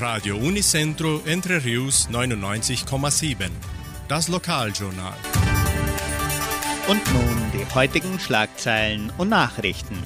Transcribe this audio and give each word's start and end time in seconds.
Radio 0.00 0.36
Unicentro 0.36 1.22
Entre 1.26 1.64
Rius 1.64 2.08
99,7. 2.08 3.50
Das 4.06 4.28
Lokaljournal. 4.28 5.14
Und 6.86 7.02
nun 7.12 7.36
die 7.52 7.74
heutigen 7.74 8.20
Schlagzeilen 8.20 9.12
und 9.18 9.30
Nachrichten. 9.30 10.00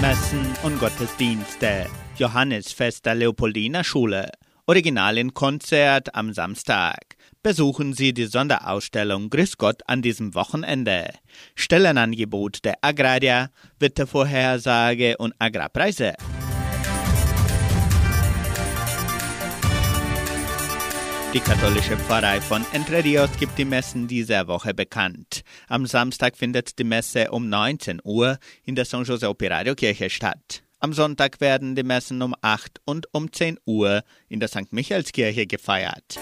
Messen 0.00 0.44
und 0.64 0.80
Gottesdienste. 0.80 1.86
Johannesfest 2.16 3.06
der 3.06 3.14
Leopoldiner 3.14 3.84
Schule. 3.84 4.32
Original 4.66 5.18
in 5.18 5.34
Konzert 5.34 6.16
am 6.16 6.32
Samstag. 6.32 7.15
Besuchen 7.46 7.94
Sie 7.94 8.12
die 8.12 8.26
Sonderausstellung 8.26 9.30
Grüß 9.30 9.56
Gott 9.56 9.82
an 9.86 10.02
diesem 10.02 10.34
Wochenende. 10.34 11.10
Stellenangebot 11.54 12.64
der 12.64 12.78
Agraria, 12.80 13.50
Wettervorhersage 13.78 15.16
und 15.18 15.32
Agrarpreise. 15.38 16.14
Die 21.32 21.38
katholische 21.38 21.96
Pfarrei 21.96 22.40
von 22.40 22.66
Entre 22.72 23.04
Rios 23.04 23.30
gibt 23.38 23.56
die 23.58 23.64
Messen 23.64 24.08
dieser 24.08 24.48
Woche 24.48 24.74
bekannt. 24.74 25.42
Am 25.68 25.86
Samstag 25.86 26.36
findet 26.36 26.80
die 26.80 26.84
Messe 26.84 27.30
um 27.30 27.48
19 27.48 28.00
Uhr 28.02 28.38
in 28.64 28.74
der 28.74 28.86
San 28.86 29.04
Jose 29.04 29.28
Operario 29.28 29.76
Kirche 29.76 30.10
statt. 30.10 30.64
Am 30.80 30.92
Sonntag 30.92 31.40
werden 31.40 31.76
die 31.76 31.84
Messen 31.84 32.22
um 32.22 32.34
8 32.42 32.80
und 32.84 33.06
um 33.12 33.32
10 33.32 33.58
Uhr 33.66 34.02
in 34.28 34.40
der 34.40 34.48
St. 34.48 34.72
Michaelskirche 34.72 35.46
gefeiert. 35.46 36.18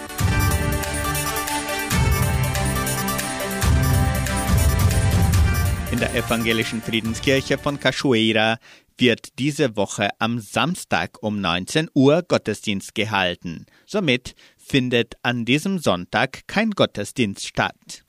In 5.94 6.00
der 6.00 6.12
evangelischen 6.16 6.82
Friedenskirche 6.82 7.56
von 7.56 7.78
Cachoeira 7.78 8.58
wird 8.98 9.38
diese 9.38 9.76
Woche 9.76 10.08
am 10.19 10.41
Samstag 10.41 11.22
um 11.22 11.41
19 11.41 11.88
Uhr 11.94 12.24
Gottesdienst 12.27 12.96
gehalten. 12.96 13.66
Somit 13.86 14.34
findet 14.56 15.14
an 15.22 15.44
diesem 15.44 15.78
Sonntag 15.78 16.48
kein 16.48 16.72
Gottesdienst 16.72 17.46
statt. 17.46 18.02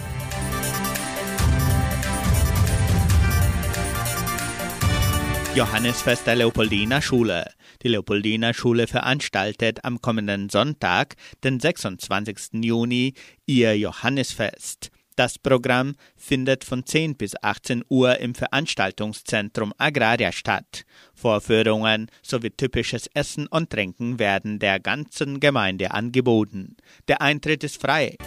Johannesfest 5.54 6.26
der 6.26 6.38
Leopoldiner 6.38 7.04
Schule. 7.04 7.52
Die 7.84 7.90
Leopoldiner 7.90 8.56
Schule 8.56 8.88
veranstaltet 8.88 9.86
am 9.86 10.02
kommenden 10.02 10.50
Sonntag, 10.50 11.14
den 11.44 11.60
26. 11.60 12.64
Juni, 12.64 13.14
ihr 13.46 13.78
Johannesfest. 13.78 14.90
Das 15.16 15.40
Programm 15.40 15.96
findet 16.18 16.64
von 16.64 16.86
10 16.86 17.16
bis 17.16 17.36
18 17.42 17.84
Uhr 17.90 18.20
im 18.20 18.36
Veranstaltungszentrum 18.36 19.74
Agraria 19.78 20.32
statt. 20.32 20.86
Vorführungen 21.14 22.08
sowie 22.22 22.52
typisches 22.52 23.08
Essen 23.14 23.48
und 23.48 23.70
Trinken 23.70 24.20
werden 24.20 24.60
der 24.60 24.80
ganzen 24.80 25.40
Gemeinde 25.40 25.92
angeboten. 25.92 26.76
Der 27.08 27.22
Eintritt 27.22 27.64
ist 27.64 27.82
frei. 27.82 28.18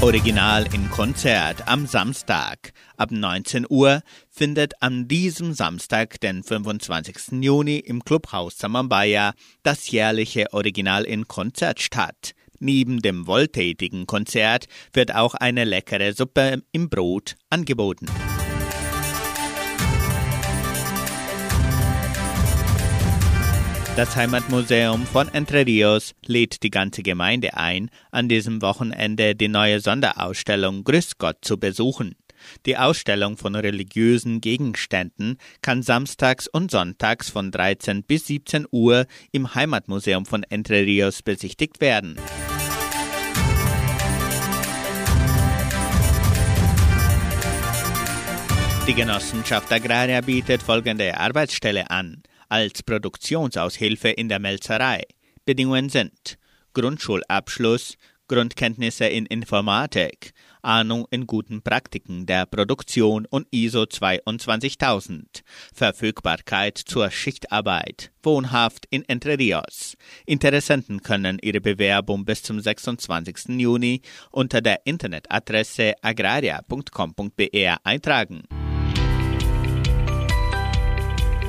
Original 0.00 0.64
in 0.72 0.88
Konzert 0.90 1.66
am 1.66 1.88
Samstag. 1.88 2.72
Ab 2.96 3.10
19 3.10 3.66
Uhr 3.68 4.02
findet 4.30 4.80
an 4.80 5.08
diesem 5.08 5.54
Samstag, 5.54 6.20
den 6.20 6.44
25. 6.44 7.42
Juni, 7.42 7.78
im 7.78 8.04
Clubhaus 8.04 8.58
Samambaya 8.58 9.32
das 9.64 9.90
jährliche 9.90 10.52
Original 10.52 11.02
in 11.02 11.26
Konzert 11.26 11.80
statt. 11.80 12.30
Neben 12.60 13.02
dem 13.02 13.26
wohltätigen 13.26 14.06
Konzert 14.06 14.66
wird 14.92 15.12
auch 15.16 15.34
eine 15.34 15.64
leckere 15.64 16.12
Suppe 16.12 16.62
im 16.70 16.88
Brot 16.88 17.34
angeboten. 17.50 18.06
Das 23.98 24.14
Heimatmuseum 24.14 25.06
von 25.06 25.26
Entre 25.26 25.66
Rios 25.66 26.14
lädt 26.24 26.62
die 26.62 26.70
ganze 26.70 27.02
Gemeinde 27.02 27.56
ein, 27.56 27.90
an 28.12 28.28
diesem 28.28 28.62
Wochenende 28.62 29.34
die 29.34 29.48
neue 29.48 29.80
Sonderausstellung 29.80 30.84
Grüß 30.84 31.18
Gott 31.18 31.38
zu 31.42 31.58
besuchen. 31.58 32.14
Die 32.64 32.76
Ausstellung 32.76 33.36
von 33.36 33.56
religiösen 33.56 34.40
Gegenständen 34.40 35.36
kann 35.62 35.82
samstags 35.82 36.46
und 36.46 36.70
sonntags 36.70 37.28
von 37.28 37.50
13 37.50 38.04
bis 38.04 38.28
17 38.28 38.68
Uhr 38.70 39.06
im 39.32 39.56
Heimatmuseum 39.56 40.26
von 40.26 40.44
Entre 40.44 40.86
Rios 40.86 41.22
besichtigt 41.22 41.80
werden. 41.80 42.20
Die 48.86 48.94
Genossenschaft 48.94 49.72
Agraria 49.72 50.20
bietet 50.20 50.62
folgende 50.62 51.18
Arbeitsstelle 51.18 51.90
an 51.90 52.22
als 52.48 52.82
Produktionsaushilfe 52.82 54.08
in 54.08 54.28
der 54.28 54.38
Melzerei. 54.38 55.02
Bedingungen 55.44 55.88
sind 55.88 56.38
Grundschulabschluss, 56.74 57.96
Grundkenntnisse 58.28 59.06
in 59.06 59.24
Informatik, 59.26 60.34
Ahnung 60.62 61.06
in 61.10 61.26
guten 61.26 61.62
Praktiken 61.62 62.26
der 62.26 62.44
Produktion 62.46 63.26
und 63.26 63.48
ISO 63.50 63.86
22000, 63.86 65.42
Verfügbarkeit 65.72 66.76
zur 66.76 67.10
Schichtarbeit, 67.10 68.10
wohnhaft 68.22 68.86
in 68.90 69.02
Entre 69.08 69.38
Rios. 69.38 69.96
Interessenten 70.26 71.02
können 71.02 71.38
ihre 71.40 71.60
Bewerbung 71.60 72.24
bis 72.26 72.42
zum 72.42 72.60
26. 72.60 73.58
Juni 73.58 74.02
unter 74.30 74.60
der 74.60 74.84
Internetadresse 74.84 75.94
agraria.com.br 76.02 77.76
eintragen. 77.84 78.42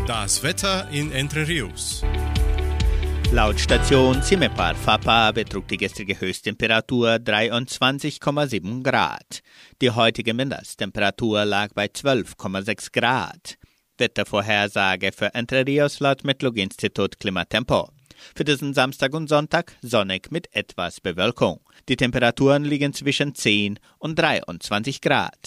Das 0.10 0.42
Wetter 0.42 0.90
in 0.90 1.12
Entre 1.12 1.48
Rios. 1.48 2.04
Laut 3.32 3.60
Station 3.60 4.24
Cimepar 4.24 4.74
Fapa 4.74 5.32
betrug 5.32 5.68
die 5.68 5.78
gestrige 5.78 6.20
Höchsttemperatur 6.20 7.18
23,7 7.18 8.82
Grad. 8.82 9.42
Die 9.84 9.92
heutige 9.92 10.34
Mindesttemperatur 10.34 11.46
lag 11.46 11.74
bei 11.76 11.86
12,6 11.86 12.92
Grad. 12.92 13.60
Wettervorhersage 14.00 15.12
für 15.12 15.32
Entre 15.36 15.64
Rios 15.64 16.00
laut 16.00 16.24
Metlog-Institut 16.24 17.20
Klimatempo. 17.20 17.90
Für 18.34 18.44
diesen 18.44 18.74
Samstag 18.74 19.14
und 19.14 19.30
Sonntag 19.30 19.74
sonnig 19.84 20.32
mit 20.32 20.48
etwas 20.56 21.02
Bewölkung. 21.02 21.60
Die 21.88 21.98
Temperaturen 21.98 22.64
liegen 22.64 22.94
zwischen 22.94 23.36
10 23.36 23.80
und 24.00 24.18
23 24.18 25.02
Grad. 25.02 25.38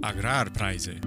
Agrarpreise. 0.00 1.00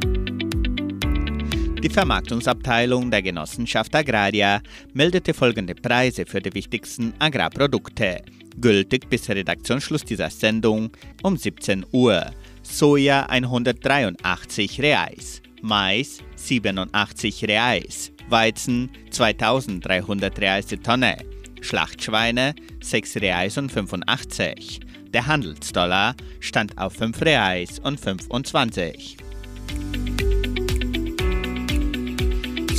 Die 1.83 1.89
Vermarktungsabteilung 1.89 3.11
der 3.11 3.21
Genossenschaft 3.21 3.93
Agraria 3.93 4.61
meldete 4.93 5.33
folgende 5.33 5.75
Preise 5.75 6.25
für 6.25 6.39
die 6.39 6.53
wichtigsten 6.53 7.13
Agrarprodukte. 7.19 8.21
Gültig 8.61 9.09
bis 9.09 9.27
Redaktionsschluss 9.29 10.05
dieser 10.05 10.29
Sendung 10.29 10.91
um 11.23 11.35
17 11.35 11.85
Uhr. 11.91 12.31
Soja 12.61 13.25
183 13.25 14.79
Reais, 14.81 15.41
Mais 15.61 16.19
87 16.37 17.43
Reais, 17.49 18.13
Weizen 18.29 18.89
2300 19.09 20.39
Reais 20.39 20.65
die 20.67 20.77
Tonne, 20.77 21.17
Schlachtschweine 21.59 22.55
6 22.81 23.17
Reais 23.17 23.57
und 23.57 23.69
85. 23.69 24.79
Der 25.13 25.27
Handelsdollar 25.27 26.15
stand 26.39 26.77
auf 26.77 26.93
5 26.93 27.21
Reais 27.23 27.79
und 27.79 27.99
25. 27.99 29.17